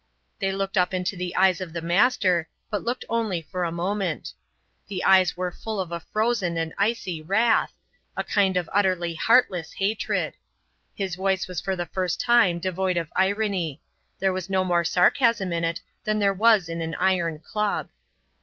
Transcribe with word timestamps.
They 0.39 0.51
looked 0.51 0.79
up 0.79 0.95
into 0.95 1.15
the 1.15 1.35
eyes 1.35 1.61
of 1.61 1.73
the 1.73 1.79
Master, 1.95 2.49
but 2.71 2.83
looked 2.83 3.05
only 3.07 3.39
for 3.43 3.63
a 3.63 3.71
moment. 3.71 4.33
The 4.87 5.03
eyes 5.03 5.37
were 5.37 5.51
full 5.51 5.79
of 5.79 5.91
a 5.91 5.99
frozen 5.99 6.57
and 6.57 6.73
icy 6.79 7.21
wrath, 7.21 7.71
a 8.17 8.23
kind 8.23 8.57
of 8.57 8.67
utterly 8.73 9.13
heartless 9.13 9.73
hatred. 9.73 10.33
His 10.95 11.13
voice 11.13 11.47
was 11.47 11.61
for 11.61 11.75
the 11.75 11.85
first 11.85 12.19
time 12.19 12.57
devoid 12.57 12.97
of 12.97 13.13
irony. 13.15 13.79
There 14.17 14.33
was 14.33 14.49
no 14.49 14.63
more 14.63 14.83
sarcasm 14.83 15.53
in 15.53 15.63
it 15.63 15.81
than 16.03 16.17
there 16.17 16.35
is 16.55 16.67
in 16.67 16.81
an 16.81 16.95
iron 16.95 17.37
club. 17.37 17.89